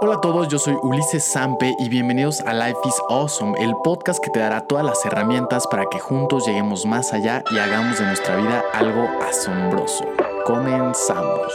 Hola 0.00 0.14
a 0.14 0.20
todos, 0.20 0.46
yo 0.46 0.60
soy 0.60 0.76
Ulises 0.80 1.24
Sampe 1.24 1.74
y 1.76 1.88
bienvenidos 1.88 2.40
a 2.42 2.54
Life 2.54 2.78
is 2.84 2.94
Awesome, 3.08 3.58
el 3.58 3.74
podcast 3.82 4.22
que 4.22 4.30
te 4.30 4.38
dará 4.38 4.64
todas 4.64 4.84
las 4.84 5.04
herramientas 5.04 5.66
para 5.66 5.86
que 5.86 5.98
juntos 5.98 6.46
lleguemos 6.46 6.86
más 6.86 7.12
allá 7.12 7.42
y 7.50 7.58
hagamos 7.58 7.98
de 7.98 8.06
nuestra 8.06 8.36
vida 8.36 8.62
algo 8.74 9.08
asombroso. 9.28 10.04
Comenzamos. 10.44 11.52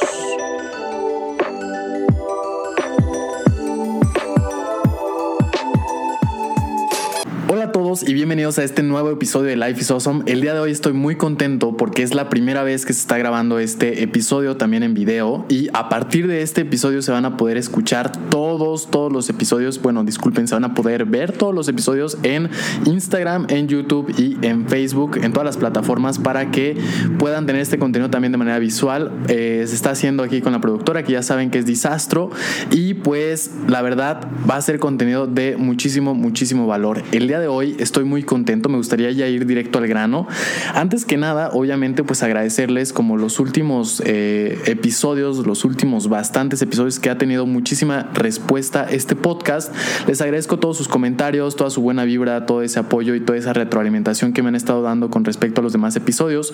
Y 8.02 8.14
bienvenidos 8.16 8.58
a 8.58 8.64
este 8.64 8.82
nuevo 8.82 9.12
episodio 9.12 9.50
de 9.50 9.56
Life 9.56 9.82
is 9.82 9.92
Awesome. 9.92 10.24
El 10.26 10.42
día 10.42 10.56
de 10.56 10.60
hoy 10.60 10.72
estoy 10.72 10.94
muy 10.94 11.16
contento 11.16 11.78
porque 11.78 12.02
es 12.02 12.16
la 12.16 12.28
primera 12.28 12.64
vez 12.64 12.88
que 12.88 12.94
se 12.94 13.02
está 13.02 13.20
grabando 13.20 13.60
este 13.60 14.02
episodio 14.02 14.58
también 14.58 14.82
en 14.82 14.96
video 14.96 15.46
y 15.48 15.70
a 15.74 15.90
partir 15.90 16.28
de 16.28 16.42
este 16.42 16.62
episodio 16.62 17.04
se 17.04 17.12
van 17.12 17.26
a 17.26 17.38
poder 17.38 17.58
escuchar 17.58 18.12
todos, 18.30 18.90
todos 18.90 19.12
los 19.12 19.30
episodios. 19.30 19.80
Bueno, 19.80 20.04
disculpen, 20.04 20.48
se 20.48 20.56
van 20.56 20.64
a 20.64 20.74
poder 20.74 21.06
ver 21.06 21.34
todos 21.34 21.54
los 21.54 21.68
episodios 21.68 22.18
en 22.24 22.50
Instagram, 22.86 23.46
en 23.50 23.68
YouTube 23.68 24.12
y 24.18 24.38
en 24.42 24.68
Facebook, 24.68 25.18
en 25.22 25.32
todas 25.32 25.46
las 25.46 25.58
plataformas 25.58 26.18
para 26.18 26.50
que 26.50 26.76
puedan 27.20 27.46
tener 27.46 27.62
este 27.62 27.78
contenido 27.78 28.10
también 28.10 28.32
de 28.32 28.40
manera 28.40 28.58
visual. 28.58 29.12
Eh, 29.28 29.66
se 29.68 29.76
está 29.76 29.92
haciendo 29.92 30.24
aquí 30.24 30.42
con 30.42 30.52
la 30.52 30.62
productora 30.62 31.04
que 31.04 31.12
ya 31.12 31.22
saben 31.22 31.52
que 31.52 31.60
es 31.60 31.68
Disastro 31.68 32.32
y 32.72 32.96
pues 32.96 33.52
la 33.68 33.84
verdad 33.84 34.28
va 34.50 34.56
a 34.56 34.62
ser 34.62 34.80
contenido 34.80 35.28
de 35.28 35.58
muchísimo, 35.58 36.16
muchísimo 36.16 36.66
valor. 36.66 37.04
El 37.12 37.28
día 37.28 37.40
de 37.40 37.48
hoy 37.48 37.76
estoy 37.84 38.06
muy 38.06 38.23
contento, 38.23 38.70
me 38.70 38.78
gustaría 38.78 39.12
ya 39.12 39.28
ir 39.28 39.45
directo 39.45 39.78
al 39.78 39.88
grano. 39.88 40.26
Antes 40.73 41.06
que 41.06 41.17
nada, 41.17 41.50
obviamente, 41.53 42.03
pues 42.03 42.23
agradecerles 42.23 42.94
como 42.94 43.17
los 43.17 43.40
últimos 43.40 44.02
eh, 44.06 44.58
episodios, 44.66 45.45
los 45.45 45.66
últimos 45.66 46.08
bastantes 46.08 46.62
episodios 46.62 47.00
que 47.00 47.09
ha 47.09 47.17
tenido 47.17 47.45
muchísima 47.45 48.09
respuesta 48.13 48.88
este 48.90 49.16
podcast. 49.16 49.74
Les 50.08 50.22
agradezco 50.22 50.58
todos 50.58 50.78
sus 50.78 50.88
comentarios, 50.88 51.56
toda 51.56 51.69
su 51.69 51.81
buena 51.81 52.06
vibra, 52.06 52.46
todo 52.46 52.62
ese 52.62 52.80
apoyo 52.80 53.16
y 53.16 53.19
toda 53.19 53.38
esa 53.38 53.53
retroalimentación 53.53 54.31
que 54.31 54.41
me 54.41 54.47
han 54.50 54.56
estado 54.56 54.81
dando 54.81 55.09
con 55.09 55.25
respecto 55.25 55.59
a 55.62 55.63
los 55.63 55.74
demás 55.74 55.96
episodios. 55.96 56.53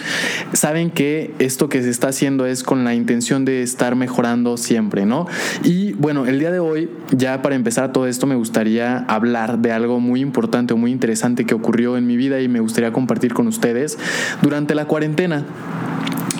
Saben 0.53 0.89
que 0.89 1.33
esto 1.39 1.69
que 1.69 1.83
se 1.83 1.91
está 1.91 2.07
haciendo 2.09 2.47
es 2.47 2.63
con 2.63 2.83
la 2.83 2.95
intención 2.95 3.45
de 3.45 3.61
estar 3.61 3.95
mejorando 3.95 4.57
siempre, 4.57 5.05
¿no? 5.05 5.27
Y 5.63 5.93
bueno, 5.93 6.25
el 6.25 6.39
día 6.39 6.51
de 6.51 6.59
hoy, 6.59 6.89
ya 7.11 7.41
para 7.43 7.55
empezar 7.55 7.91
todo 7.91 8.07
esto, 8.07 8.25
me 8.25 8.35
gustaría 8.35 8.97
hablar 8.97 9.59
de 9.59 9.71
algo 9.71 9.99
muy 9.99 10.21
importante 10.21 10.73
muy 10.79 10.91
interesante 10.91 11.18
que 11.45 11.53
ocurrió 11.53 11.97
en 11.97 12.07
mi 12.07 12.17
vida 12.17 12.39
y 12.41 12.47
me 12.47 12.59
gustaría 12.59 12.91
compartir 12.91 13.33
con 13.33 13.47
ustedes 13.47 13.97
durante 14.41 14.73
la 14.73 14.85
cuarentena. 14.85 15.45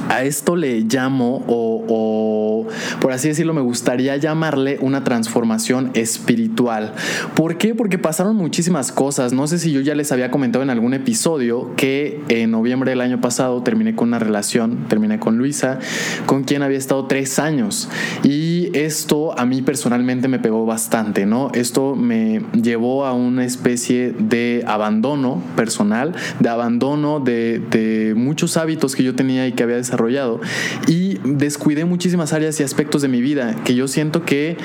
A 0.10 0.24
esto 0.24 0.56
le 0.56 0.82
llamo, 0.82 1.46
o, 1.48 2.66
por 3.00 3.12
así 3.12 3.28
decirlo, 3.28 3.54
me 3.54 3.62
gustaría 3.62 4.18
llamarle 4.18 4.80
una 4.82 5.04
transformación 5.04 5.92
espiritual. 5.94 6.94
¿Por 7.36 7.60
qué? 7.60 7.76
Porque 7.76 8.00
pasaron 8.00 8.36
muchísimas 8.36 8.92
cosas. 8.92 9.34
No 9.34 9.46
sé 9.46 9.60
si 9.60 9.72
yo 9.72 9.82
ya 9.82 9.94
les 9.94 10.12
había 10.12 10.32
comentado 10.32 10.64
en 10.64 10.72
algún 10.72 10.96
episodio 10.96 11.76
que 11.76 12.24
en 12.30 12.50
noviembre 12.50 12.90
del 12.90 13.02
año 13.02 13.22
pasado 13.22 13.62
terminé 13.62 13.96
con 13.96 14.08
una 14.08 14.18
relación, 14.18 14.88
terminé 14.88 15.20
con 15.20 15.38
Luisa, 15.38 15.78
con 16.26 16.44
quien 16.44 16.64
había 16.64 16.80
estado 16.80 17.06
tres 17.06 17.38
años. 17.38 17.88
Y 18.24 18.59
esto 18.74 19.38
a 19.38 19.46
mí 19.46 19.62
personalmente 19.62 20.28
me 20.28 20.40
pegó 20.40 20.66
bastante, 20.66 21.26
¿no? 21.26 21.52
Esto 21.54 21.96
me 21.96 22.42
llevó 22.54 23.06
a 23.06 23.14
una 23.14 23.46
especie 23.46 24.14
de 24.18 24.64
abandono 24.68 25.42
personal, 25.56 26.16
de 26.40 26.50
abandono 26.50 27.20
de, 27.20 28.14
muchos 28.16 28.58
hábitos 28.58 28.96
que 28.96 29.04
yo 29.04 29.16
tenía 29.16 29.48
y 29.48 29.54
que 29.54 29.64
había 29.64 29.76
desarrollado 29.76 30.40
y 30.88 31.20
descuidé 31.24 31.86
muchísimas 31.86 32.34
áreas 32.34 32.60
y 32.60 32.64
aspectos 32.64 33.02
de 33.02 33.08
mi 33.08 33.22
vida 33.22 33.56
que 33.64 33.76
yo 33.76 33.88
siento 33.88 34.24
que 34.24 34.58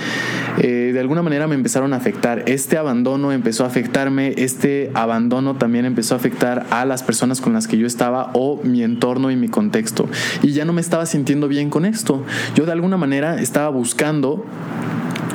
eh, 0.59 0.91
de 0.93 1.00
alguna 1.00 1.22
manera 1.22 1.47
me 1.47 1.54
empezaron 1.54 1.93
a 1.93 1.97
afectar. 1.97 2.44
Este 2.47 2.76
abandono 2.76 3.32
empezó 3.32 3.64
a 3.64 3.69
afectarme, 3.69 4.34
este 4.37 4.91
abandono 4.94 5.56
también 5.56 5.84
empezó 5.84 6.14
a 6.14 6.19
afectar 6.19 6.66
a 6.70 6.84
las 6.84 7.03
personas 7.03 7.41
con 7.41 7.53
las 7.53 7.66
que 7.66 7.78
yo 7.78 7.87
estaba 7.87 8.31
o 8.34 8.60
mi 8.62 8.82
entorno 8.82 9.31
y 9.31 9.37
mi 9.37 9.48
contexto. 9.48 10.09
Y 10.43 10.53
ya 10.53 10.64
no 10.64 10.72
me 10.72 10.81
estaba 10.81 11.06
sintiendo 11.06 11.48
bien 11.48 11.70
con 11.70 11.84
esto. 11.84 12.25
Yo 12.54 12.66
de 12.66 12.72
alguna 12.72 12.97
manera 12.97 13.41
estaba 13.41 13.69
buscando 13.69 13.94
buscando 13.94 14.44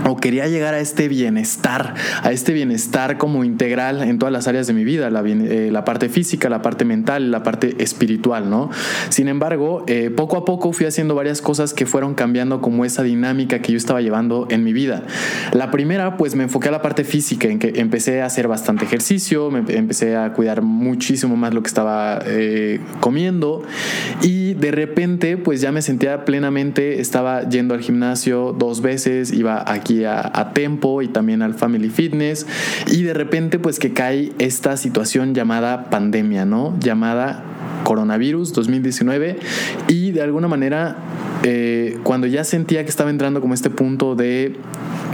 o 0.05 0.17
quería 0.17 0.47
llegar 0.47 0.73
a 0.73 0.79
este 0.79 1.07
bienestar, 1.07 1.93
a 2.23 2.31
este 2.31 2.53
bienestar 2.53 3.17
como 3.17 3.43
integral 3.43 4.03
en 4.03 4.19
todas 4.19 4.31
las 4.33 4.47
áreas 4.47 4.67
de 4.67 4.73
mi 4.73 4.83
vida, 4.83 5.09
la, 5.09 5.23
eh, 5.25 5.71
parte 5.85 6.09
física, 6.09 6.49
la 6.49 6.61
parte 6.61 6.85
mental, 6.85 7.31
la 7.31 7.43
parte 7.43 7.75
espiritual, 7.83 8.49
¿no? 8.49 8.69
Sin 9.09 9.27
embargo, 9.27 9.83
eh, 9.87 10.11
poco 10.15 10.37
a 10.37 10.45
poco 10.45 10.71
fui 10.73 10.85
haciendo 10.85 11.15
varias 11.15 11.41
cosas 11.41 11.73
que 11.73 11.85
fueron 11.85 12.15
cambiando 12.15 12.61
como 12.61 12.85
esa 12.85 13.03
dinámica 13.03 13.61
que 13.61 13.71
yo 13.71 13.77
estaba 13.77 14.01
llevando 14.01 14.47
en 14.49 14.63
mi 14.63 14.73
vida. 14.73 15.03
La 15.53 15.71
primera, 15.71 16.17
pues 16.17 16.35
me 16.35 16.43
enfoqué 16.43 16.69
a 16.69 16.71
la 16.71 16.81
parte 16.81 17.03
física, 17.03 17.47
en 17.47 17.59
que 17.59 17.73
empecé 17.75 18.21
a 18.21 18.25
hacer 18.25 18.47
bastante 18.47 18.85
ejercicio, 18.85 19.49
me 19.51 19.59
empecé 19.75 20.15
a 20.15 20.33
cuidar 20.33 20.61
muchísimo 20.61 21.35
más 21.35 21.53
lo 21.53 21.61
que 21.61 21.67
estaba 21.67 22.19
eh, 22.25 22.79
comiendo 22.99 23.63
y 24.21 24.53
de 24.53 24.71
repente, 24.71 25.37
pues 25.37 25.61
ya 25.61 25.71
me 25.71 25.81
sentía 25.81 26.25
plenamente, 26.25 26.99
estaba 26.99 27.47
yendo 27.47 27.73
al 27.73 27.81
gimnasio 27.81 28.53
dos 28.57 28.81
veces, 28.81 29.31
iba 29.31 29.63
aquí 29.65 29.88
a, 30.05 30.51
Tempo 30.53 31.01
y 31.01 31.07
también 31.07 31.41
al 31.41 31.53
Family 31.53 31.89
Fitness 31.89 32.45
y 32.87 33.03
de 33.03 33.13
repente 33.13 33.59
pues 33.59 33.79
que 33.79 33.93
cae 33.93 34.31
esta 34.39 34.77
situación 34.77 35.33
llamada 35.33 35.89
pandemia, 35.89 36.45
¿no? 36.45 36.77
Llamada 36.79 37.43
coronavirus 37.83 38.53
2019 38.53 39.37
y 39.87 40.11
de 40.11 40.21
alguna 40.21 40.47
manera 40.47 40.97
eh, 41.43 41.97
cuando 42.03 42.27
ya 42.27 42.43
sentía 42.43 42.83
que 42.83 42.89
estaba 42.89 43.09
entrando 43.09 43.41
como 43.41 43.53
este 43.53 43.69
punto 43.69 44.15
de 44.15 44.57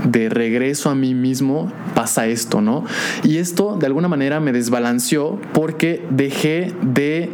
de 0.05 0.29
regreso 0.29 0.89
a 0.89 0.95
mí 0.95 1.13
mismo 1.13 1.71
pasa 1.93 2.27
esto, 2.27 2.61
¿no? 2.61 2.85
Y 3.23 3.37
esto 3.37 3.77
de 3.77 3.85
alguna 3.87 4.07
manera 4.07 4.39
me 4.39 4.51
desbalanceó 4.51 5.39
porque 5.53 6.05
dejé 6.09 6.73
de 6.81 7.31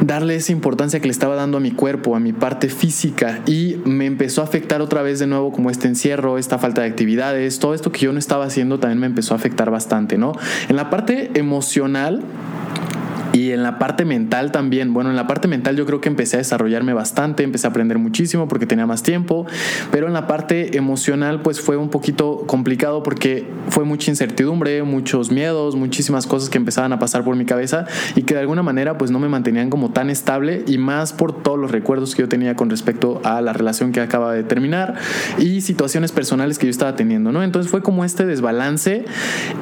darle 0.00 0.36
esa 0.36 0.52
importancia 0.52 1.00
que 1.00 1.06
le 1.06 1.12
estaba 1.12 1.34
dando 1.34 1.58
a 1.58 1.60
mi 1.60 1.70
cuerpo, 1.70 2.16
a 2.16 2.20
mi 2.20 2.32
parte 2.32 2.68
física 2.68 3.40
y 3.46 3.76
me 3.84 4.06
empezó 4.06 4.40
a 4.40 4.44
afectar 4.44 4.80
otra 4.80 5.02
vez 5.02 5.18
de 5.18 5.26
nuevo 5.26 5.52
como 5.52 5.70
este 5.70 5.88
encierro, 5.88 6.38
esta 6.38 6.58
falta 6.58 6.82
de 6.82 6.88
actividades, 6.88 7.58
todo 7.58 7.74
esto 7.74 7.92
que 7.92 8.00
yo 8.00 8.12
no 8.12 8.18
estaba 8.18 8.44
haciendo 8.44 8.78
también 8.78 9.00
me 9.00 9.06
empezó 9.06 9.34
a 9.34 9.36
afectar 9.36 9.70
bastante, 9.70 10.18
¿no? 10.18 10.32
En 10.68 10.76
la 10.76 10.90
parte 10.90 11.30
emocional 11.34 12.22
y 13.32 13.52
en 13.52 13.62
la 13.62 13.78
parte 13.78 14.04
mental 14.04 14.52
también, 14.52 14.94
bueno, 14.94 15.10
en 15.10 15.16
la 15.16 15.26
parte 15.26 15.48
mental 15.48 15.76
yo 15.76 15.86
creo 15.86 16.00
que 16.00 16.08
empecé 16.08 16.36
a 16.36 16.38
desarrollarme 16.38 16.92
bastante, 16.92 17.42
empecé 17.42 17.66
a 17.66 17.70
aprender 17.70 17.98
muchísimo 17.98 18.48
porque 18.48 18.66
tenía 18.66 18.86
más 18.86 19.02
tiempo, 19.02 19.46
pero 19.90 20.06
en 20.06 20.12
la 20.12 20.26
parte 20.26 20.76
emocional 20.76 21.42
pues 21.42 21.60
fue 21.60 21.76
un 21.76 21.90
poquito 21.90 22.44
complicado 22.46 23.02
porque 23.02 23.46
fue 23.68 23.84
mucha 23.84 24.10
incertidumbre, 24.10 24.82
muchos 24.82 25.30
miedos, 25.30 25.76
muchísimas 25.76 26.26
cosas 26.26 26.48
que 26.50 26.58
empezaban 26.58 26.92
a 26.92 26.98
pasar 26.98 27.24
por 27.24 27.36
mi 27.36 27.44
cabeza 27.44 27.86
y 28.16 28.22
que 28.22 28.34
de 28.34 28.40
alguna 28.40 28.62
manera 28.62 28.98
pues 28.98 29.10
no 29.10 29.18
me 29.18 29.28
mantenían 29.28 29.70
como 29.70 29.90
tan 29.90 30.10
estable 30.10 30.64
y 30.66 30.78
más 30.78 31.12
por 31.12 31.42
todos 31.42 31.58
los 31.58 31.70
recuerdos 31.70 32.14
que 32.14 32.22
yo 32.22 32.28
tenía 32.28 32.56
con 32.56 32.70
respecto 32.70 33.20
a 33.24 33.40
la 33.40 33.52
relación 33.52 33.92
que 33.92 34.00
acaba 34.00 34.32
de 34.32 34.42
terminar 34.42 34.94
y 35.38 35.60
situaciones 35.60 36.12
personales 36.12 36.58
que 36.58 36.66
yo 36.66 36.70
estaba 36.70 36.96
teniendo, 36.96 37.32
¿no? 37.32 37.42
Entonces 37.42 37.70
fue 37.70 37.82
como 37.82 38.04
este 38.04 38.26
desbalance 38.26 39.04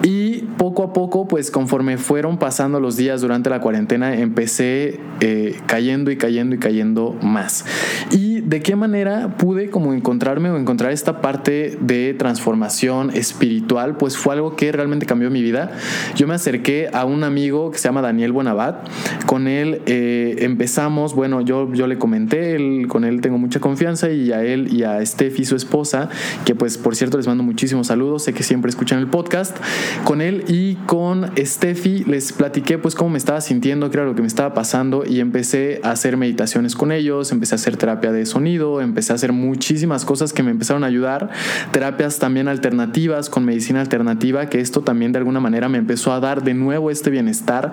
y 0.02 0.42
poco 0.56 0.82
a 0.82 0.92
poco 0.92 1.28
pues 1.28 1.50
conforme 1.50 1.98
fueron 1.98 2.38
pasando 2.38 2.80
los 2.80 2.96
días 2.96 3.20
durante 3.20 3.50
la 3.50 3.55
la 3.56 3.62
cuarentena 3.62 4.14
empecé 4.14 5.00
eh, 5.20 5.56
cayendo 5.66 6.10
y 6.10 6.18
cayendo 6.18 6.54
y 6.54 6.58
cayendo 6.58 7.16
más. 7.22 7.64
Y 8.10 8.35
de 8.46 8.62
qué 8.62 8.76
manera 8.76 9.36
pude 9.36 9.70
como 9.70 9.92
encontrarme 9.92 10.50
o 10.50 10.56
encontrar 10.56 10.92
esta 10.92 11.20
parte 11.20 11.76
de 11.80 12.14
transformación 12.14 13.10
espiritual, 13.10 13.96
pues 13.96 14.16
fue 14.16 14.34
algo 14.34 14.54
que 14.54 14.70
realmente 14.70 15.04
cambió 15.04 15.30
mi 15.30 15.42
vida. 15.42 15.72
Yo 16.14 16.28
me 16.28 16.34
acerqué 16.34 16.88
a 16.92 17.04
un 17.04 17.24
amigo 17.24 17.72
que 17.72 17.78
se 17.78 17.88
llama 17.88 18.02
Daniel 18.02 18.30
Buenabat, 18.30 18.88
con 19.26 19.48
él 19.48 19.82
eh, 19.86 20.36
empezamos, 20.40 21.14
bueno, 21.14 21.40
yo, 21.40 21.72
yo 21.72 21.88
le 21.88 21.98
comenté, 21.98 22.86
con 22.86 23.04
él 23.04 23.20
tengo 23.20 23.36
mucha 23.36 23.58
confianza 23.58 24.10
y 24.10 24.30
a 24.30 24.44
él 24.44 24.72
y 24.72 24.84
a 24.84 25.04
Steffi, 25.04 25.44
su 25.44 25.56
esposa, 25.56 26.08
que 26.44 26.54
pues 26.54 26.78
por 26.78 26.94
cierto 26.94 27.16
les 27.16 27.26
mando 27.26 27.42
muchísimos 27.42 27.88
saludos, 27.88 28.22
sé 28.24 28.32
que 28.32 28.44
siempre 28.44 28.68
escuchan 28.68 29.00
el 29.00 29.08
podcast, 29.08 29.56
con 30.04 30.20
él 30.20 30.44
y 30.46 30.76
con 30.86 31.32
Steffi 31.36 32.04
les 32.04 32.32
platiqué 32.32 32.78
pues 32.78 32.94
cómo 32.94 33.10
me 33.10 33.18
estaba 33.18 33.40
sintiendo, 33.40 33.90
qué 33.90 33.96
lo 34.04 34.14
que 34.14 34.20
me 34.20 34.28
estaba 34.28 34.54
pasando 34.54 35.04
y 35.04 35.20
empecé 35.20 35.80
a 35.82 35.90
hacer 35.90 36.16
meditaciones 36.16 36.76
con 36.76 36.92
ellos, 36.92 37.32
empecé 37.32 37.54
a 37.54 37.56
hacer 37.56 37.76
terapia 37.76 38.12
de 38.12 38.26
sonido, 38.36 38.82
empecé 38.82 39.12
a 39.12 39.14
hacer 39.14 39.32
muchísimas 39.32 40.04
cosas 40.04 40.34
que 40.34 40.42
me 40.42 40.50
empezaron 40.50 40.84
a 40.84 40.88
ayudar, 40.88 41.30
terapias 41.72 42.18
también 42.18 42.48
alternativas 42.48 43.30
con 43.30 43.46
medicina 43.46 43.80
alternativa, 43.80 44.50
que 44.50 44.60
esto 44.60 44.82
también 44.82 45.12
de 45.12 45.18
alguna 45.18 45.40
manera 45.40 45.70
me 45.70 45.78
empezó 45.78 46.12
a 46.12 46.20
dar 46.20 46.44
de 46.44 46.52
nuevo 46.52 46.90
este 46.90 47.08
bienestar 47.08 47.72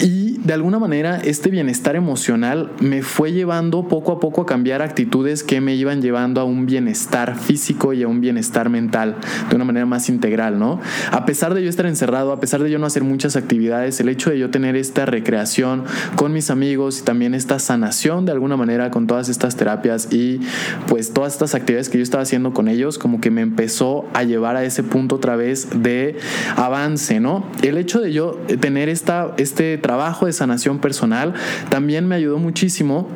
y 0.00 0.40
de 0.44 0.52
alguna 0.52 0.80
manera 0.80 1.20
este 1.24 1.48
bienestar 1.48 1.94
emocional 1.94 2.72
me 2.80 3.02
fue 3.02 3.32
llevando 3.32 3.86
poco 3.86 4.10
a 4.12 4.20
poco 4.20 4.42
a 4.42 4.46
cambiar 4.46 4.82
actitudes 4.82 5.44
que 5.44 5.60
me 5.60 5.76
iban 5.76 6.02
llevando 6.02 6.40
a 6.40 6.44
un 6.44 6.66
bienestar 6.66 7.38
físico 7.38 7.92
y 7.92 8.02
a 8.02 8.08
un 8.08 8.20
bienestar 8.20 8.68
mental 8.70 9.14
de 9.48 9.56
una 9.56 9.64
manera 9.64 9.86
más 9.86 10.08
integral, 10.08 10.58
¿no? 10.58 10.80
A 11.12 11.24
pesar 11.24 11.54
de 11.54 11.62
yo 11.62 11.70
estar 11.70 11.86
encerrado, 11.86 12.32
a 12.32 12.40
pesar 12.40 12.62
de 12.62 12.70
yo 12.70 12.80
no 12.80 12.86
hacer 12.86 13.04
muchas 13.04 13.36
actividades, 13.36 14.00
el 14.00 14.08
hecho 14.08 14.30
de 14.30 14.38
yo 14.40 14.50
tener 14.50 14.74
esta 14.74 15.06
recreación 15.06 15.84
con 16.16 16.32
mis 16.32 16.50
amigos 16.50 16.98
y 16.98 17.04
también 17.04 17.34
esta 17.34 17.60
sanación 17.60 18.26
de 18.26 18.32
alguna 18.32 18.56
manera 18.56 18.90
con 18.90 19.06
todas 19.06 19.28
estas 19.28 19.56
terapias 19.56 19.83
y 20.10 20.40
pues 20.88 21.12
todas 21.12 21.34
estas 21.34 21.54
actividades 21.54 21.88
que 21.88 21.98
yo 21.98 22.02
estaba 22.02 22.22
haciendo 22.22 22.54
con 22.54 22.68
ellos, 22.68 22.98
como 22.98 23.20
que 23.20 23.30
me 23.30 23.42
empezó 23.42 24.06
a 24.14 24.22
llevar 24.22 24.56
a 24.56 24.64
ese 24.64 24.82
punto 24.82 25.16
otra 25.16 25.36
vez 25.36 25.68
de 25.74 26.16
avance, 26.56 27.20
¿no? 27.20 27.44
El 27.62 27.76
hecho 27.76 28.00
de 28.00 28.12
yo 28.12 28.38
tener 28.60 28.88
esta, 28.88 29.34
este 29.36 29.76
trabajo 29.78 30.26
de 30.26 30.32
sanación 30.32 30.78
personal 30.78 31.34
también 31.68 32.06
me 32.08 32.14
ayudó 32.14 32.38
muchísimo 32.38 33.08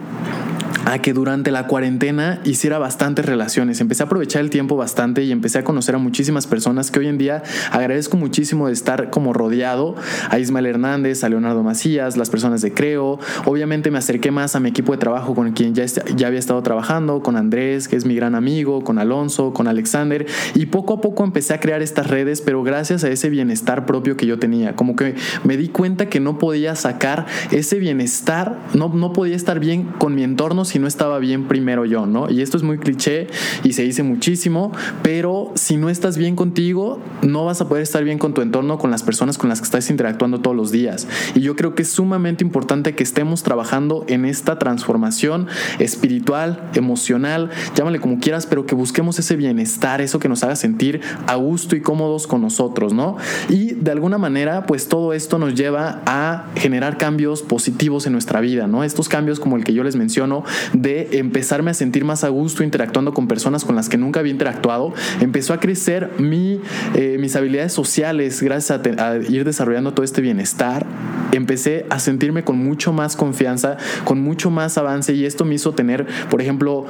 a 0.85 0.99
que 1.01 1.13
durante 1.13 1.51
la 1.51 1.67
cuarentena 1.67 2.41
hiciera 2.45 2.79
bastantes 2.79 3.27
relaciones. 3.27 3.81
Empecé 3.81 4.03
a 4.03 4.07
aprovechar 4.07 4.43
el 4.43 4.51
tiempo 4.51 4.77
bastante 4.77 5.23
y 5.25 5.33
empecé 5.33 5.59
a 5.59 5.65
conocer 5.65 5.95
a 5.95 5.99
muchísimas 5.99 6.47
personas 6.47 6.91
que 6.91 7.01
hoy 7.01 7.09
en 7.09 7.19
día 7.19 7.43
agradezco 7.73 8.17
muchísimo 8.17 8.69
de 8.69 8.73
estar 8.73 9.11
como 9.11 9.33
rodeado 9.33 9.97
a 10.31 10.39
Ismael 10.39 10.67
Hernández, 10.67 11.25
a 11.25 11.29
Leonardo 11.29 11.63
Macías, 11.63 12.17
las 12.17 12.31
personas 12.31 12.63
de 12.63 12.73
Creo. 12.73 13.19
Obviamente 13.45 13.91
me 13.91 13.99
acerqué 13.99 14.31
más 14.31 14.57
a 14.57 14.61
mi 14.61 14.71
equipo 14.71 14.93
de 14.93 14.99
trabajo 14.99 15.35
con 15.35 15.53
quien 15.53 15.75
ya, 15.75 15.85
ya 15.85 16.27
había 16.27 16.39
estado 16.39 16.63
trabajando, 16.63 17.23
con 17.23 17.37
Andrés, 17.37 17.89
que 17.89 17.97
es 17.97 18.05
mi 18.05 18.15
gran 18.15 18.35
amigo, 18.35 18.83
con 18.83 18.99
Alonso, 18.99 19.53
con 19.53 19.69
Alexander. 19.69 20.27
Y 20.55 20.67
poco 20.67 20.95
a 20.95 21.01
poco 21.01 21.25
empecé 21.25 21.55
a 21.55 21.61
crear 21.61 21.83
estas 21.83 22.07
redes, 22.07 22.41
pero 22.41 22.63
gracias 22.63 23.05
a 23.05 23.09
ese 23.09 23.31
bienestar 23.31 23.87
propio 23.87 24.17
que 24.17 24.27
yo 24.27 24.39
tenía. 24.39 24.77
Como 24.77 24.97
que 24.97 25.15
me 25.45 25.57
di 25.57 25.69
cuenta 25.69 26.07
que 26.07 26.21
no 26.21 26.39
podía 26.39 26.75
sacar 26.75 27.27
ese 27.51 27.79
bienestar, 27.79 28.59
no, 28.75 28.89
no 28.89 29.13
podía 29.13 29.37
estar 29.37 29.61
bien 29.61 29.85
con 29.99 30.15
mi 30.15 30.23
entorno 30.23 30.58
si 30.65 30.79
no 30.79 30.87
estaba 30.87 31.19
bien 31.19 31.49
primero 31.49 31.85
yo, 31.85 32.07
¿no? 32.07 32.31
Y 32.31 32.43
esto 32.43 32.57
es 32.57 32.63
muy 32.63 32.79
cliché 32.79 33.29
y 33.65 33.73
se 33.73 33.83
dice 33.83 34.03
muchísimo, 34.03 34.73
pero 35.03 35.53
si 35.55 35.77
no 35.77 35.91
estás 35.91 36.19
bien 36.19 36.37
contigo, 36.37 37.01
no 37.23 37.45
vas 37.45 37.61
a 37.61 37.69
poder 37.69 37.83
estar 37.83 38.05
bien 38.05 38.19
con 38.19 38.35
tu 38.35 38.43
entorno, 38.43 38.79
con 38.79 38.91
las 38.91 39.03
personas 39.03 39.39
con 39.39 39.49
las 39.49 39.61
que 39.61 39.65
estás 39.65 39.91
interactuando 39.91 40.41
todos 40.41 40.57
los 40.57 40.71
días. 40.71 41.07
Y 41.35 41.41
yo 41.41 41.57
creo 41.57 41.75
que 41.75 41.83
es 41.83 41.91
sumamente 41.91 42.45
importante 42.45 42.95
que 42.95 43.03
estemos 43.03 43.43
trabajando 43.43 44.05
en 44.09 44.25
esta 44.25 44.59
transformación 44.59 45.49
espiritual, 45.79 46.71
emocional, 46.75 47.51
llámale 47.75 48.01
como 48.01 48.19
quieras, 48.19 48.47
pero 48.47 48.67
que 48.67 48.75
busquemos 48.75 49.19
ese 49.19 49.37
bienestar, 49.37 50.01
eso 50.01 50.19
que 50.19 50.29
nos 50.29 50.43
haga 50.45 50.57
sentir 50.57 51.01
a 51.27 51.35
gusto 51.37 51.77
y 51.77 51.81
cómodos 51.81 52.27
con 52.27 52.41
nosotros, 52.41 52.93
¿no? 52.93 53.17
Y 53.49 53.75
de 53.75 53.91
alguna 53.91 54.19
manera, 54.19 54.67
pues 54.67 54.89
todo 54.89 55.13
esto 55.13 55.39
nos 55.39 55.55
lleva 55.55 56.03
a 56.07 56.47
generar 56.57 56.99
cambios 56.99 57.43
positivos 57.43 58.07
en 58.07 58.13
nuestra 58.13 58.41
vida, 58.41 58.67
¿no? 58.67 58.85
Estos 58.85 59.09
cambios 59.09 59.41
como 59.41 59.57
el 59.57 59.65
que 59.65 59.73
yo 59.73 59.85
les 59.85 59.97
menciono, 59.97 60.45
de 60.73 61.09
empezarme 61.13 61.71
a 61.71 61.75
sentir 61.75 62.05
más 62.05 62.25
a 62.25 62.29
gusto 62.29 62.63
interactuando 62.63 63.15
con 63.15 63.29
personas 63.29 63.65
con 63.65 63.77
las 63.77 63.89
que 63.89 63.97
nunca 63.97 64.21
había 64.21 64.33
interactuado. 64.33 64.93
Empezó 65.21 65.53
a 65.53 65.61
crecer 65.61 66.11
mi, 66.19 66.61
eh, 66.95 67.17
mis 67.19 67.37
habilidades 67.37 67.73
sociales 67.73 68.43
gracias 68.43 68.81
a, 68.99 69.09
a 69.09 69.17
ir 69.17 69.45
desarrollando 69.45 69.95
todo 69.95 70.05
este 70.05 70.21
bienestar. 70.21 70.87
Empecé 71.33 71.87
a 71.91 71.99
sentirme 71.99 72.45
con 72.45 72.59
mucho 72.59 72.93
más 72.93 73.17
confianza, 73.17 73.77
con 74.05 74.21
mucho 74.21 74.51
más 74.51 74.79
avance 74.79 75.13
y 75.13 75.27
esto 75.27 75.45
me 75.45 75.55
hizo 75.55 75.75
tener, 75.75 76.07
por 76.31 76.41
ejemplo, 76.41 76.87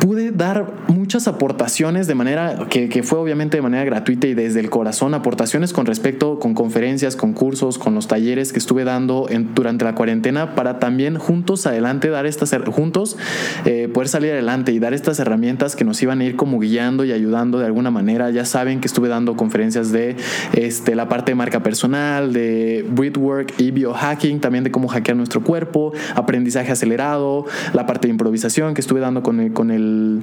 pude 0.00 0.25
dar 0.36 0.72
muchas 0.88 1.28
aportaciones 1.28 2.06
de 2.06 2.14
manera 2.14 2.66
que, 2.68 3.02
fue 3.02 3.18
obviamente 3.18 3.56
de 3.56 3.62
manera 3.62 3.84
gratuita 3.84 4.26
y 4.26 4.34
desde 4.34 4.60
el 4.60 4.70
corazón, 4.70 5.14
aportaciones 5.14 5.72
con 5.72 5.86
respecto 5.86 6.38
con 6.38 6.54
conferencias, 6.54 7.16
con 7.16 7.32
cursos, 7.32 7.78
con 7.78 7.94
los 7.94 8.08
talleres 8.08 8.52
que 8.52 8.58
estuve 8.58 8.84
dando 8.84 9.28
durante 9.54 9.84
la 9.84 9.94
cuarentena 9.94 10.54
para 10.54 10.78
también 10.78 11.18
juntos 11.18 11.66
adelante 11.66 12.08
dar 12.08 12.26
estas 12.26 12.54
juntos 12.66 13.16
eh, 13.64 13.88
poder 13.92 14.08
salir 14.08 14.32
adelante 14.32 14.72
y 14.72 14.78
dar 14.78 14.94
estas 14.94 15.18
herramientas 15.18 15.76
que 15.76 15.84
nos 15.84 16.02
iban 16.02 16.20
a 16.20 16.24
ir 16.24 16.36
como 16.36 16.58
guiando 16.58 17.04
y 17.04 17.12
ayudando 17.12 17.58
de 17.58 17.66
alguna 17.66 17.90
manera. 17.90 18.30
Ya 18.30 18.44
saben 18.44 18.80
que 18.80 18.86
estuve 18.86 19.08
dando 19.08 19.36
conferencias 19.36 19.92
de 19.92 20.16
este, 20.54 20.94
la 20.94 21.08
parte 21.08 21.32
de 21.32 21.36
marca 21.36 21.62
personal, 21.62 22.32
de 22.32 22.84
breathwork 22.88 23.54
y 23.58 23.70
biohacking, 23.70 24.40
también 24.40 24.64
de 24.64 24.70
cómo 24.70 24.88
hackear 24.88 25.16
nuestro 25.16 25.42
cuerpo, 25.42 25.92
aprendizaje 26.14 26.72
acelerado, 26.72 27.46
la 27.72 27.86
parte 27.86 28.08
de 28.08 28.12
improvisación 28.12 28.74
que 28.74 28.80
estuve 28.80 29.00
dando 29.00 29.22
con 29.22 29.40
el, 29.40 29.52
con 29.52 29.70
el 29.70 30.22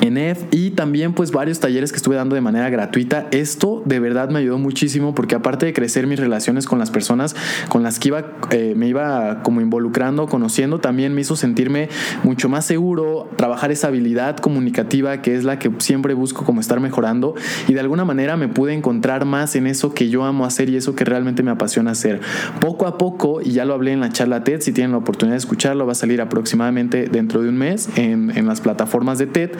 en 0.00 0.16
EF 0.16 0.44
y 0.50 0.70
también 0.70 1.12
pues 1.12 1.30
varios 1.30 1.60
talleres 1.60 1.92
que 1.92 1.96
estuve 1.96 2.16
dando 2.16 2.34
de 2.34 2.40
manera 2.40 2.70
gratuita. 2.70 3.26
Esto 3.30 3.82
de 3.84 4.00
verdad 4.00 4.30
me 4.30 4.40
ayudó 4.40 4.58
muchísimo 4.58 5.14
porque 5.14 5.34
aparte 5.34 5.66
de 5.66 5.72
crecer 5.72 6.06
mis 6.06 6.18
relaciones 6.18 6.66
con 6.66 6.78
las 6.78 6.90
personas 6.90 7.36
con 7.68 7.82
las 7.82 7.98
que 7.98 8.08
iba, 8.08 8.24
eh, 8.50 8.74
me 8.76 8.88
iba 8.88 9.42
como 9.42 9.60
involucrando, 9.60 10.26
conociendo, 10.26 10.78
también 10.80 11.14
me 11.14 11.20
hizo 11.20 11.36
sentirme 11.36 11.88
mucho 12.22 12.48
más 12.48 12.64
seguro, 12.64 13.28
trabajar 13.36 13.72
esa 13.72 13.88
habilidad 13.88 14.36
comunicativa 14.36 15.22
que 15.22 15.34
es 15.34 15.44
la 15.44 15.58
que 15.58 15.70
siempre 15.78 16.14
busco 16.14 16.44
como 16.44 16.60
estar 16.60 16.80
mejorando 16.80 17.34
y 17.68 17.74
de 17.74 17.80
alguna 17.80 18.04
manera 18.04 18.36
me 18.36 18.48
pude 18.48 18.72
encontrar 18.72 19.24
más 19.24 19.56
en 19.56 19.66
eso 19.66 19.94
que 19.94 20.08
yo 20.08 20.24
amo 20.24 20.44
hacer 20.44 20.68
y 20.70 20.76
eso 20.76 20.94
que 20.94 21.04
realmente 21.04 21.42
me 21.42 21.50
apasiona 21.50 21.92
hacer. 21.92 22.20
Poco 22.60 22.86
a 22.86 22.98
poco, 22.98 23.40
y 23.42 23.52
ya 23.52 23.64
lo 23.64 23.74
hablé 23.74 23.92
en 23.92 24.00
la 24.00 24.10
charla 24.10 24.44
TED, 24.44 24.60
si 24.60 24.72
tienen 24.72 24.92
la 24.92 24.98
oportunidad 24.98 25.34
de 25.34 25.38
escucharlo, 25.38 25.86
va 25.86 25.92
a 25.92 25.96
salir 25.96 26.20
aproximadamente 26.20 27.06
dentro 27.06 27.42
de 27.42 27.48
un 27.48 27.56
mes 27.56 27.88
en, 27.96 28.36
en 28.36 28.46
las 28.46 28.60
plataformas 28.60 29.18
de 29.18 29.26
TED. 29.26 29.50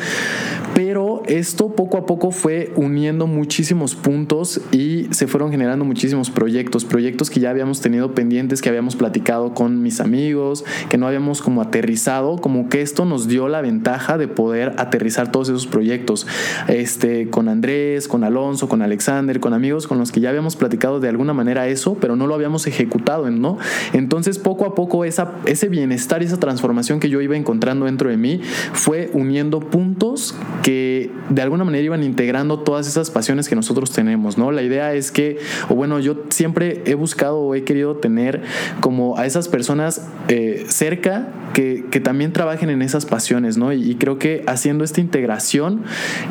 Pero 0.75 1.23
esto 1.27 1.69
poco 1.69 1.99
a 1.99 2.07
poco 2.07 2.31
fue 2.31 2.73
uniendo 2.77 3.27
muchísimos 3.27 3.95
puntos 3.95 4.61
y 4.73 5.07
se 5.13 5.27
fueron 5.27 5.51
generando 5.51 5.85
muchísimos 5.85 6.31
proyectos, 6.31 6.85
proyectos 6.85 7.31
que 7.31 7.41
ya 7.41 7.51
habíamos 7.51 7.81
tenido 7.81 8.15
pendientes, 8.15 8.61
que 8.61 8.69
habíamos 8.69 8.97
platicado 8.97 9.55
con 9.55 9.83
mis 9.83 10.01
amigos, 10.01 10.65
que 10.89 10.99
no 10.99 11.07
habíamos 11.07 11.43
como 11.43 11.63
aterrizado, 11.63 12.39
como 12.39 12.69
que 12.69 12.83
esto 12.83 13.05
nos 13.05 13.29
dio 13.29 13.49
la 13.49 13.61
ventaja 13.61 14.19
de 14.19 14.29
poder 14.29 14.75
aterrizar 14.79 15.31
todos 15.31 15.49
esos 15.49 15.67
proyectos, 15.67 16.27
este, 16.69 17.31
con 17.31 17.49
Andrés, 17.49 18.09
con 18.09 18.25
Alonso, 18.25 18.69
con 18.69 18.83
Alexander, 18.83 19.41
con 19.41 19.55
amigos 19.55 19.87
con 19.87 19.99
los 19.99 20.11
que 20.11 20.21
ya 20.21 20.31
habíamos 20.31 20.57
platicado 20.57 21.01
de 21.01 21.09
alguna 21.09 21.33
manera 21.33 21.69
eso, 21.69 21.97
pero 22.01 22.17
no 22.17 22.27
lo 22.27 22.35
habíamos 22.35 22.67
ejecutado, 22.67 23.31
¿no? 23.31 23.59
Entonces 23.93 24.39
poco 24.39 24.67
a 24.67 24.75
poco 24.75 25.05
esa, 25.05 25.33
ese 25.47 25.69
bienestar 25.69 26.23
y 26.23 26.27
esa 26.27 26.39
transformación 26.39 27.01
que 27.01 27.09
yo 27.09 27.21
iba 27.21 27.37
encontrando 27.37 27.87
dentro 27.87 28.11
de 28.11 28.17
mí 28.17 28.41
fue 28.73 29.11
uniendo 29.13 29.61
puntos 29.61 30.14
que 30.63 31.11
de 31.29 31.43
alguna 31.43 31.65
manera 31.65 31.85
iban 31.85 32.03
integrando 32.03 32.61
todas 32.61 32.87
esas 32.87 33.11
pasiones 33.11 33.49
que 33.49 33.57
nosotros 33.57 33.91
tenemos, 33.93 34.39
¿no? 34.39 34.53
La 34.53 34.63
idea 34.63 34.95
es 34.95 35.11
que, 35.11 35.39
o 35.69 35.75
bueno, 35.75 36.01
yo 36.01 36.17
siempre 36.31 36.83
he 36.87 36.95
buscado 36.95 37.39
o 37.39 37.55
he 37.55 37.65
querido 37.65 37.97
tener 37.97 38.43
como 38.81 39.19
a 39.19 39.27
esas 39.27 39.49
personas 39.49 40.09
eh, 40.29 40.67
cerca 40.69 41.29
que, 41.53 41.85
que, 41.91 42.01
también 42.01 42.33
trabajen 42.33 42.69
en 42.69 42.83
esas 42.83 43.07
pasiones, 43.07 43.57
¿no? 43.57 43.73
Y, 43.73 43.91
y 43.91 43.95
creo 43.95 44.19
que 44.19 44.45
haciendo 44.47 44.85
esta 44.85 45.01
integración, 45.01 45.83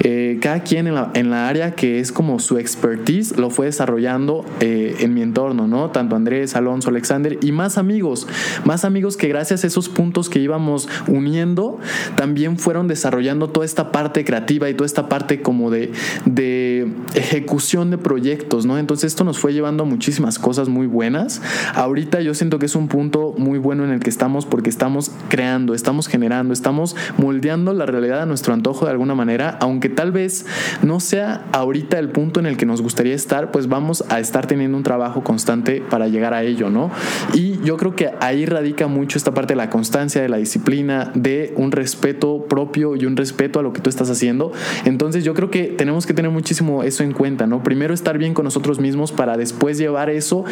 eh, 0.02 0.38
cada 0.42 0.62
quien 0.62 0.88
en 0.88 0.96
la, 0.96 1.12
en 1.14 1.30
la, 1.30 1.48
área 1.48 1.76
que 1.76 2.00
es 2.00 2.12
como 2.12 2.40
su 2.40 2.58
expertise 2.58 3.38
lo 3.38 3.50
fue 3.50 3.66
desarrollando 3.68 4.46
eh, 4.60 4.96
en 5.00 5.14
mi 5.14 5.22
entorno, 5.22 5.68
¿no? 5.68 5.90
Tanto 5.90 6.16
Andrés, 6.16 6.56
Alonso, 6.56 6.90
Alexander 6.90 7.38
y 7.42 7.52
más 7.52 7.78
amigos, 7.78 8.28
más 8.66 8.86
amigos 8.86 9.18
que 9.18 9.28
gracias 9.28 9.64
a 9.64 9.68
esos 9.68 9.90
puntos 9.90 10.30
que 10.30 10.40
íbamos 10.40 10.88
uniendo, 11.08 11.80
también 12.16 12.58
fueron 12.58 12.88
desarrollando 12.88 13.50
toda 13.50 13.66
esta 13.66 13.73
parte 13.92 14.24
creativa 14.24 14.70
y 14.70 14.74
toda 14.74 14.86
esta 14.86 15.10
parte 15.10 15.42
como 15.42 15.70
de, 15.70 15.92
de 16.26 16.73
ejecución 17.14 17.92
de 17.92 17.98
proyectos, 17.98 18.66
¿no? 18.66 18.78
Entonces 18.78 19.14
esto 19.14 19.24
nos 19.24 19.40
fue 19.40 19.54
llevando 19.54 19.84
a 19.84 19.86
muchísimas 19.86 20.40
cosas 20.40 20.70
muy 20.70 20.88
buenas. 20.88 21.42
Ahorita 21.76 22.22
yo 22.22 22.34
siento 22.34 22.60
que 22.60 22.66
es 22.66 22.76
un 22.76 22.88
punto 22.88 23.34
muy 23.38 23.60
bueno 23.60 23.84
en 23.84 23.92
el 23.92 24.00
que 24.00 24.10
estamos 24.10 24.46
porque 24.46 24.70
estamos 24.70 25.12
creando, 25.30 25.74
estamos 25.74 26.08
generando, 26.08 26.54
estamos 26.54 26.96
moldeando 27.18 27.74
la 27.74 27.86
realidad 27.86 28.22
a 28.22 28.26
nuestro 28.26 28.54
antojo 28.54 28.86
de 28.86 28.92
alguna 28.92 29.16
manera, 29.16 29.58
aunque 29.62 29.90
tal 29.90 30.12
vez 30.12 30.46
no 30.82 31.00
sea 31.00 31.46
ahorita 31.52 32.00
el 32.00 32.10
punto 32.10 32.40
en 32.40 32.46
el 32.46 32.58
que 32.58 32.66
nos 32.66 32.82
gustaría 32.82 33.16
estar, 33.16 33.52
pues 33.52 33.68
vamos 33.68 34.04
a 34.10 34.20
estar 34.20 34.48
teniendo 34.48 34.78
un 34.78 34.84
trabajo 34.84 35.24
constante 35.24 35.82
para 35.82 36.08
llegar 36.08 36.34
a 36.34 36.44
ello, 36.44 36.70
¿no? 36.70 36.92
Y 37.34 37.60
yo 37.64 37.78
creo 37.78 37.96
que 37.96 38.12
ahí 38.20 38.46
radica 38.46 38.88
mucho 38.88 39.18
esta 39.18 39.34
parte 39.34 39.54
de 39.54 39.58
la 39.58 39.70
constancia, 39.70 40.22
de 40.22 40.30
la 40.30 40.38
disciplina, 40.38 41.12
de 41.14 41.54
un 41.58 41.72
respeto 41.72 42.46
propio 42.46 42.96
y 42.96 43.06
un 43.06 43.16
respeto 43.16 43.60
a 43.60 43.64
lo 43.64 43.74
que 43.74 43.82
tú 43.82 43.90
estás 43.90 44.10
haciendo. 44.10 44.52
Entonces 44.86 45.24
yo 45.24 45.34
creo 45.34 45.50
que 45.50 45.66
tenemos 45.66 46.06
que 46.06 46.14
tener 46.14 46.32
muchísimo 46.32 46.73
eso 46.82 47.04
en 47.04 47.12
cuenta, 47.12 47.46
¿no? 47.46 47.62
Primero 47.62 47.94
estar 47.94 48.18
bien 48.18 48.34
con 48.34 48.46
nosotros 48.46 48.80
mismos 48.80 49.12
para 49.12 49.38
después 49.38 49.78
llevar 49.78 50.10
eso, 50.10 50.46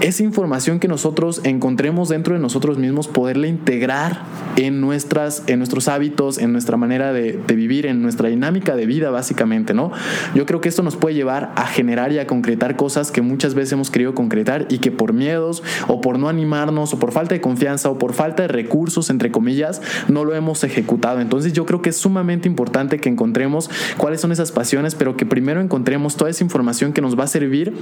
esa 0.00 0.22
información 0.22 0.80
que 0.80 0.88
nosotros 0.88 1.42
encontremos 1.44 2.08
dentro 2.08 2.32
de 2.34 2.40
nosotros 2.40 2.78
mismos, 2.78 3.08
poderla 3.08 3.48
integrar 3.48 4.22
en, 4.56 4.80
nuestras, 4.80 5.42
en 5.46 5.58
nuestros 5.58 5.88
hábitos, 5.88 6.38
en 6.38 6.52
nuestra 6.52 6.78
manera 6.78 7.12
de, 7.12 7.38
de 7.46 7.54
vivir, 7.54 7.84
en 7.84 8.00
nuestra 8.00 8.30
dinámica 8.30 8.76
de 8.76 8.86
vida, 8.86 9.10
básicamente, 9.10 9.74
¿no? 9.74 9.92
Yo 10.34 10.46
creo 10.46 10.62
que 10.62 10.70
esto 10.70 10.82
nos 10.82 10.96
puede 10.96 11.14
llevar 11.14 11.52
a 11.56 11.66
generar 11.66 12.12
y 12.12 12.18
a 12.18 12.26
concretar 12.26 12.76
cosas 12.76 13.10
que 13.10 13.20
muchas 13.20 13.54
veces 13.54 13.72
hemos 13.72 13.90
querido 13.90 14.14
concretar 14.14 14.66
y 14.70 14.78
que 14.78 14.90
por 14.90 15.12
miedos 15.12 15.62
o 15.88 16.00
por 16.00 16.18
no 16.18 16.28
animarnos 16.28 16.94
o 16.94 16.98
por 16.98 17.12
falta 17.12 17.34
de 17.34 17.40
confianza 17.40 17.90
o 17.90 17.98
por 17.98 18.12
falta 18.12 18.42
de 18.42 18.48
recursos, 18.48 19.10
entre 19.10 19.30
comillas, 19.30 19.82
no 20.08 20.24
lo 20.24 20.34
hemos 20.34 20.64
ejecutado. 20.64 21.20
Entonces 21.20 21.52
yo 21.52 21.66
creo 21.66 21.82
que 21.82 21.90
es 21.90 21.96
sumamente 21.96 22.48
importante 22.48 22.98
que 22.98 23.08
encontremos 23.08 23.70
cuáles 23.96 24.20
son 24.20 24.32
esas 24.32 24.52
pasiones, 24.52 24.94
pero 24.94 25.16
que 25.16 25.26
primero 25.26 25.57
encontremos 25.60 26.16
toda 26.16 26.30
esa 26.30 26.44
información 26.44 26.92
que 26.92 27.00
nos 27.00 27.18
va 27.18 27.24
a 27.24 27.26
servir 27.26 27.74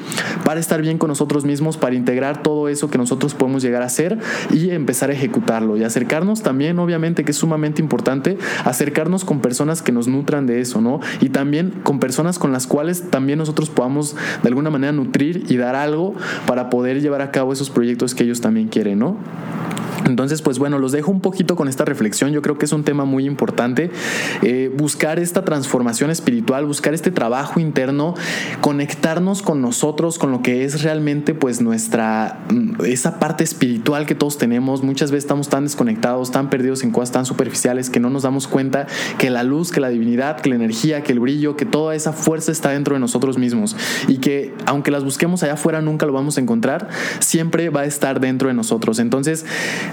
para 0.45 0.61
estar 0.61 0.80
bien 0.83 0.99
con 0.99 1.09
nosotros 1.09 1.45
mismos, 1.45 1.76
para 1.76 1.95
integrar 1.95 2.42
todo 2.42 2.68
eso 2.68 2.90
que 2.90 2.99
nosotros 2.99 3.35
podemos 3.35 3.62
llegar 3.62 3.83
a 3.83 3.87
hacer 3.87 4.18
y 4.52 4.71
empezar 4.71 5.11
a 5.11 5.12
ejecutarlo 5.12 5.76
y 5.76 5.85
acercarnos 5.85 6.42
también, 6.42 6.78
obviamente 6.78 7.25
que 7.25 7.33
es 7.33 7.37
sumamente 7.37 7.83
importante, 7.83 8.38
acercarnos 8.64 9.25
con 9.25 9.40
personas 9.40 9.83
que 9.83 9.92
nos 9.92 10.09
nutran 10.09 10.47
de 10.47 10.61
eso, 10.61 10.80
¿no? 10.80 11.00
Y 11.21 11.30
también 11.30 11.73
con 11.83 12.00
personas 12.00 12.38
con 12.38 12.52
las 12.52 12.66
cuales 12.66 13.11
también 13.11 13.38
nosotros 13.38 13.71
podamos 13.71 14.16
de 14.42 14.49
alguna 14.49 14.71
manera 14.71 14.92
nutrir 14.92 15.45
y 15.49 15.56
dar 15.56 15.75
algo 15.75 16.14
para 16.47 16.71
poder 16.71 17.00
llevar 17.00 17.23
a 17.23 17.30
cabo 17.30 17.52
esos 17.52 17.71
proyectos 17.71 18.14
que 18.14 18.25
ellos 18.25 18.40
también 18.40 18.68
quieren, 18.68 18.99
¿no? 18.99 19.16
Entonces, 20.05 20.43
pues 20.43 20.59
bueno, 20.59 20.79
los 20.79 20.93
dejo 20.93 21.11
un 21.11 21.21
poquito 21.21 21.57
con 21.57 21.69
esta 21.69 21.85
reflexión. 21.85 22.33
Yo 22.33 22.43
creo 22.43 22.59
que 22.59 22.67
es 22.67 22.73
un 22.73 22.85
tema 22.85 23.05
muy 23.05 23.25
importante. 23.25 23.91
Eh, 24.43 24.71
buscar 24.75 25.19
esta 25.19 25.45
transformación 25.45 26.11
espiritual, 26.11 26.67
buscar 26.67 26.95
este 26.95 27.11
trabajo 27.11 27.61
interno, 27.61 28.15
conectarnos 28.61 29.43
con 29.43 29.61
nosotros, 29.61 30.19
con 30.19 30.31
lo 30.31 30.43
que 30.43 30.65
es 30.65 30.83
realmente 30.83 31.35
pues 31.35 31.61
nuestra, 31.61 32.41
mm, 32.50 32.85
esa 32.85 33.19
parte 33.19 33.45
espiritual 33.45 34.07
que 34.07 34.15
todos 34.15 34.38
tenemos. 34.38 34.83
Muchas 34.83 35.11
veces 35.11 35.25
estamos 35.25 35.49
tan 35.49 35.65
desconectados, 35.65 36.31
tan 36.31 36.50
perdidos 36.50 36.83
en 36.85 36.91
cosas 36.91 37.12
tan 37.12 37.26
superficiales 37.26 37.91
que 37.91 38.00
no 38.00 38.11
nos 38.11 38.23
damos 38.23 38.47
cuenta 38.47 38.87
que 39.19 39.31
la 39.31 39.43
luz, 39.43 39.71
que 39.71 39.81
la 39.81 39.88
divinidad, 39.88 40.41
que 40.41 40.50
la 40.50 40.57
energía, 40.57 41.03
que 41.03 41.12
el 41.12 41.21
brillo, 41.21 41.57
que 41.57 41.65
toda 41.65 41.95
esa 41.95 42.12
fuerza 42.12 42.53
está 42.53 42.71
dentro 42.71 42.95
de 42.95 43.00
nosotros 43.00 43.38
mismos 43.38 43.76
y 44.09 44.19
que 44.19 44.55
aunque 44.67 44.91
las 44.91 45.05
busquemos 45.05 45.43
allá 45.43 45.55
afuera 45.55 45.81
nunca 45.81 46.07
lo 46.07 46.12
vamos 46.12 46.38
a 46.38 46.41
encontrar, 46.41 46.88
siempre 47.21 47.71
va 47.71 47.83
a 47.83 47.85
estar 47.85 48.21
dentro 48.21 48.49
de 48.49 48.55
nosotros. 48.55 48.99
Entonces, 48.99 49.45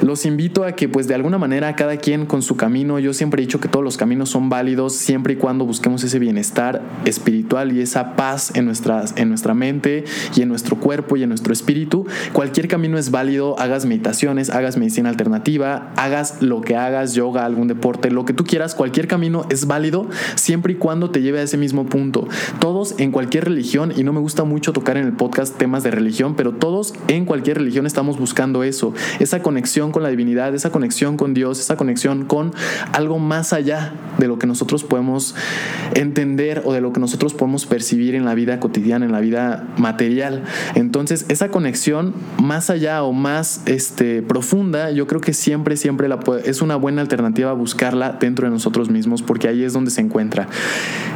los 0.04 0.26
invito 0.26 0.66
a 0.66 0.74
que 0.74 0.90
pues 0.90 1.08
de 1.08 1.16
alguna 1.16 1.38
manera 1.38 1.76
cada 1.76 1.98
quien 1.98 2.26
con 2.26 2.42
su 2.42 2.58
camino, 2.58 3.00
yo 3.00 3.14
siempre 3.14 3.42
he 3.42 3.46
dicho 3.46 3.60
que 3.60 3.70
todos 3.70 3.84
los 3.84 3.98
caminos 3.98 4.30
son 4.30 4.50
válidos 4.50 4.94
siempre 4.94 5.34
y 5.34 5.36
cuando 5.38 5.66
busquemos 5.66 6.04
ese 6.04 6.20
bienestar 6.20 6.82
espiritual 7.06 7.72
y 7.72 7.82
esa 7.82 8.16
paz 8.16 8.52
en, 8.56 8.66
nuestras, 8.66 9.14
en 9.18 9.30
nuestra 9.30 9.54
mente 9.54 10.04
y 10.36 10.42
en 10.42 10.50
nuestro 10.50 10.78
cuerpo 10.78 11.16
y 11.16 11.24
en 11.24 11.30
nuestro 11.30 11.54
espíritu. 11.54 12.06
Cualquier 12.34 12.68
camino 12.68 12.98
es 12.98 13.12
válido, 13.12 13.58
hagas 13.60 13.86
meditaciones, 13.86 14.50
hagas 14.50 14.78
medicina 14.78 15.10
alternativa, 15.10 15.94
hagas 15.96 16.42
lo 16.42 16.62
que 16.62 16.76
hagas, 16.76 17.14
yoga, 17.14 17.46
algún 17.46 17.68
deporte, 17.68 18.12
lo 18.12 18.26
que 18.26 18.34
tú 18.34 18.44
quieras, 18.44 18.76
cualquier 18.76 19.08
camino 19.08 19.46
es 19.50 19.68
válido 19.68 20.08
siempre 20.36 20.74
y 20.74 20.76
cuando 20.76 21.12
te 21.12 21.22
lleve 21.22 21.40
a 21.40 21.44
ese 21.44 21.58
mismo 21.58 21.86
punto. 21.86 22.28
Todos 22.60 22.96
en 22.98 23.12
cualquier 23.12 23.46
religión, 23.46 23.94
y 23.96 24.04
no 24.04 24.12
me 24.12 24.20
gusta 24.20 24.44
mucho 24.44 24.74
tocar 24.74 24.98
en 24.98 25.06
el 25.06 25.14
podcast 25.14 25.58
temas 25.58 25.84
de 25.84 25.92
religión, 25.92 26.36
pero 26.36 26.54
todos 26.54 26.94
en 27.08 27.26
cualquier 27.26 27.58
religión 27.58 27.86
estamos 27.86 28.18
buscando 28.20 28.64
eso, 28.64 28.94
esa 29.20 29.42
conexión 29.42 29.83
con 29.92 30.04
la 30.04 30.10
divinidad, 30.10 30.54
esa 30.56 30.72
conexión 30.72 31.18
con 31.18 31.34
Dios, 31.34 31.60
esa 31.60 31.78
conexión 31.78 32.26
con 32.26 32.54
algo 32.92 33.20
más 33.20 33.54
allá 33.54 33.94
de 34.18 34.28
lo 34.28 34.40
que 34.40 34.48
nosotros 34.48 34.84
podemos 34.84 35.36
entender 35.96 36.62
o 36.66 36.74
de 36.74 36.82
lo 36.82 36.94
que 36.94 37.00
nosotros 37.00 37.34
podemos 37.34 37.66
percibir 37.66 38.16
en 38.16 38.26
la 38.26 38.36
vida 38.36 38.60
cotidiana, 38.60 39.06
en 39.06 39.12
la 39.12 39.20
vida 39.20 39.68
material. 39.78 40.44
Entonces, 40.76 41.26
esa 41.30 41.50
conexión 41.50 42.14
más 42.42 42.70
allá 42.70 43.04
o 43.04 43.14
más 43.14 43.62
este, 43.66 44.22
profunda, 44.22 44.92
yo 44.92 45.08
creo 45.08 45.22
que 45.22 45.34
siempre, 45.34 45.78
siempre 45.78 46.08
la 46.08 46.20
es 46.46 46.62
una 46.62 46.76
buena 46.76 47.02
alternativa 47.02 47.54
buscarla 47.54 48.18
dentro 48.20 48.48
de 48.48 48.52
nosotros 48.52 48.90
mismos, 48.90 49.22
porque 49.22 49.48
ahí 49.48 49.64
es 49.64 49.74
donde 49.74 49.92
se 49.92 50.02
encuentra. 50.02 50.48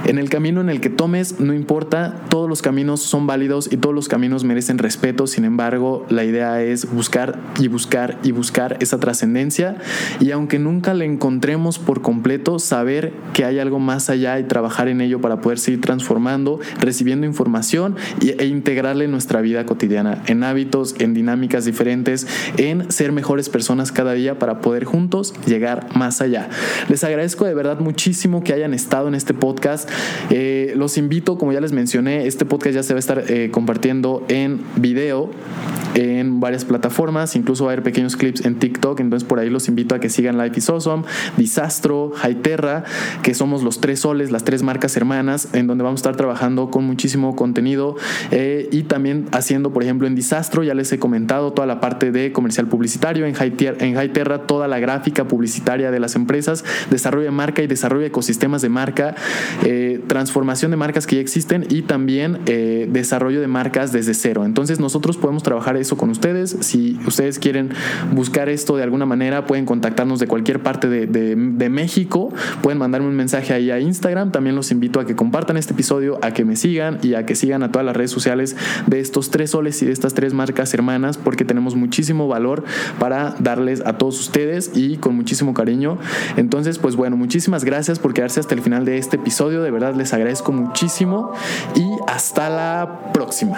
En 0.05 0.17
el 0.17 0.29
camino 0.29 0.61
en 0.61 0.69
el 0.69 0.81
que 0.81 0.89
tomes, 0.89 1.39
no 1.39 1.53
importa, 1.53 2.15
todos 2.29 2.49
los 2.49 2.61
caminos 2.61 3.01
son 3.01 3.27
válidos 3.27 3.71
y 3.71 3.77
todos 3.77 3.95
los 3.95 4.07
caminos 4.07 4.43
merecen 4.43 4.77
respeto, 4.77 5.27
sin 5.27 5.45
embargo, 5.45 6.05
la 6.09 6.23
idea 6.23 6.61
es 6.61 6.91
buscar 6.91 7.39
y 7.59 7.67
buscar 7.67 8.17
y 8.23 8.31
buscar 8.31 8.56
esa 8.79 8.99
trascendencia 8.99 9.75
y 10.19 10.31
aunque 10.31 10.57
nunca 10.57 10.93
la 10.93 11.05
encontremos 11.05 11.77
por 11.77 12.01
completo, 12.01 12.57
saber 12.59 13.13
que 13.33 13.45
hay 13.45 13.59
algo 13.59 13.79
más 13.79 14.09
allá 14.09 14.39
y 14.39 14.45
trabajar 14.45 14.87
en 14.87 15.01
ello 15.01 15.21
para 15.21 15.41
poder 15.41 15.59
seguir 15.59 15.81
transformando, 15.81 16.59
recibiendo 16.79 17.27
información 17.27 17.95
e 18.19 18.45
integrarle 18.45 19.05
en 19.05 19.11
nuestra 19.11 19.41
vida 19.41 19.65
cotidiana, 19.65 20.23
en 20.25 20.43
hábitos, 20.43 20.95
en 20.99 21.13
dinámicas 21.13 21.65
diferentes, 21.65 22.27
en 22.57 22.91
ser 22.91 23.11
mejores 23.11 23.49
personas 23.49 23.91
cada 23.91 24.13
día 24.13 24.39
para 24.39 24.59
poder 24.59 24.85
juntos 24.85 25.33
llegar 25.45 25.87
más 25.95 26.21
allá. 26.21 26.49
Les 26.89 27.03
agradezco 27.03 27.45
de 27.45 27.53
verdad 27.53 27.79
muchísimo 27.79 28.43
que 28.43 28.53
hayan 28.53 28.73
estado 28.73 29.07
en 29.07 29.15
este 29.15 29.33
podcast. 29.33 29.89
Eh, 30.31 30.73
los 30.75 30.97
invito, 30.97 31.37
como 31.37 31.53
ya 31.53 31.61
les 31.61 31.73
mencioné, 31.73 32.25
este 32.25 32.45
podcast 32.45 32.75
ya 32.75 32.83
se 32.83 32.93
va 32.93 32.97
a 32.97 32.99
estar 32.99 33.23
eh, 33.27 33.51
compartiendo 33.51 34.25
en 34.29 34.61
video 34.77 35.29
en 35.95 36.39
varias 36.39 36.65
plataformas, 36.65 37.35
incluso 37.35 37.65
va 37.65 37.71
a 37.71 37.73
haber 37.73 37.83
pequeños 37.83 38.15
clips 38.15 38.45
en 38.47 38.59
TikTok, 38.59 38.99
entonces 38.99 39.27
por 39.27 39.39
ahí 39.39 39.49
los 39.49 39.67
invito 39.67 39.95
a 39.95 39.99
que 39.99 40.09
sigan 40.09 40.37
Life 40.37 40.59
is 40.59 40.69
Awesome, 40.69 41.03
Disastro, 41.37 42.13
Terra, 42.41 42.83
que 43.23 43.33
somos 43.33 43.63
los 43.63 43.81
tres 43.81 44.01
soles, 44.01 44.31
las 44.31 44.43
tres 44.43 44.63
marcas 44.63 44.95
hermanas, 44.97 45.49
en 45.53 45.67
donde 45.67 45.83
vamos 45.83 45.99
a 45.99 46.01
estar 46.01 46.15
trabajando 46.15 46.69
con 46.69 46.83
muchísimo 46.83 47.35
contenido 47.35 47.95
eh, 48.31 48.69
y 48.71 48.83
también 48.83 49.27
haciendo, 49.31 49.71
por 49.71 49.83
ejemplo, 49.83 50.07
en 50.07 50.15
Disastro, 50.15 50.63
ya 50.63 50.73
les 50.73 50.91
he 50.91 50.99
comentado 50.99 51.53
toda 51.53 51.67
la 51.67 51.79
parte 51.79 52.11
de 52.11 52.31
comercial 52.31 52.67
publicitario, 52.67 53.25
en 53.25 53.35
en 53.37 54.13
Terra 54.13 54.47
toda 54.47 54.67
la 54.67 54.79
gráfica 54.79 55.27
publicitaria 55.27 55.91
de 55.91 55.99
las 55.99 56.15
empresas, 56.15 56.63
desarrollo 56.89 57.25
de 57.25 57.31
marca 57.31 57.61
y 57.61 57.67
desarrollo 57.67 58.01
de 58.01 58.07
ecosistemas 58.07 58.61
de 58.61 58.69
marca, 58.69 59.15
eh, 59.63 60.01
transformación 60.07 60.71
de 60.71 60.77
marcas 60.77 61.07
que 61.07 61.17
ya 61.17 61.21
existen 61.21 61.65
y 61.69 61.83
también 61.83 62.39
eh, 62.45 62.87
desarrollo 62.89 63.41
de 63.41 63.47
marcas 63.47 63.91
desde 63.91 64.13
cero. 64.13 64.45
Entonces 64.45 64.79
nosotros 64.79 65.17
podemos 65.17 65.43
trabajar 65.43 65.77
eso 65.77 65.97
con 65.97 66.09
ustedes. 66.09 66.57
Si 66.61 66.99
ustedes 67.05 67.39
quieren 67.39 67.69
buscar 68.13 68.36
esto 68.45 68.77
de 68.77 68.83
alguna 68.83 69.05
manera, 69.05 69.45
pueden 69.45 69.65
contactarnos 69.65 70.19
de 70.19 70.27
cualquier 70.27 70.61
parte 70.61 70.87
de, 70.87 71.07
de, 71.07 71.69
México, 71.69 72.31
pueden 72.61 72.77
mandarme 72.77 73.07
un 73.07 73.15
mensaje 73.15 73.53
ahí 73.53 73.71
a 73.71 73.79
Instagram. 73.79 74.31
También 74.31 74.55
los 74.55 74.71
invito 74.71 74.99
a 74.99 75.05
que 75.05 75.15
compartan 75.15 75.57
este 75.57 75.73
episodio, 75.73 76.19
a 76.21 76.31
que 76.31 76.45
me 76.45 76.55
sigan 76.55 76.99
y 77.01 77.15
a 77.15 77.25
que 77.25 77.35
sigan 77.35 77.63
a 77.63 77.71
todas 77.71 77.85
las 77.85 77.95
redes 77.95 78.11
sociales 78.11 78.55
de 78.85 78.99
estos 78.99 79.31
tres 79.31 79.51
soles 79.51 79.81
y 79.81 79.85
de 79.85 79.91
estas 79.91 80.13
tres 80.13 80.33
marcas 80.33 80.73
hermanas, 80.73 81.17
porque 81.17 81.43
tenemos 81.43 81.75
muchísimo 81.75 82.27
valor 82.27 82.63
para 82.99 83.35
darles 83.39 83.81
a 83.85 83.97
todos 83.97 84.19
ustedes 84.19 84.71
y 84.75 84.97
con 84.97 85.15
muchísimo 85.15 85.53
cariño. 85.53 85.97
Entonces, 86.37 86.77
pues 86.79 86.95
bueno, 86.95 87.17
muchísimas 87.17 87.63
gracias 87.63 87.99
por 87.99 88.13
quedarse 88.13 88.39
hasta 88.39 88.55
el 88.55 88.61
final 88.61 88.85
de 88.85 88.97
este 88.97 89.17
episodio. 89.17 89.61
De 89.61 89.71
verdad 89.71 89.95
les 89.95 90.13
agradezco 90.13 90.51
muchísimo 90.51 91.31
y 91.75 91.85
hasta 92.07 92.49
la 92.49 93.11
próxima. 93.13 93.57